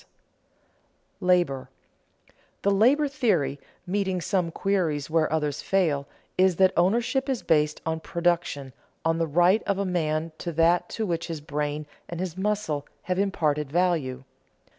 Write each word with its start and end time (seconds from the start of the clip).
[Sidenote: 1.19 1.27
Labor] 1.27 1.69
The 2.63 2.71
labor 2.71 3.07
theory, 3.07 3.59
meeting 3.85 4.19
some 4.19 4.49
queries 4.49 5.11
where 5.11 5.31
others 5.31 5.61
fail, 5.61 6.07
is 6.39 6.55
that 6.55 6.73
ownership 6.75 7.29
is 7.29 7.43
based 7.43 7.81
on 7.85 7.99
production, 7.99 8.73
on 9.05 9.19
the 9.19 9.27
right 9.27 9.61
of 9.67 9.77
a 9.77 9.85
man 9.85 10.31
to 10.39 10.51
that 10.53 10.89
to 10.89 11.05
which 11.05 11.27
his 11.27 11.39
brain 11.39 11.85
and 12.09 12.19
his 12.19 12.35
muscle 12.35 12.87
have 13.03 13.19
imparted 13.19 13.71
value. 13.71 14.23